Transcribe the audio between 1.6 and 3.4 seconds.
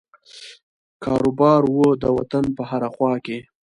وو د وطن په هره خوا کې.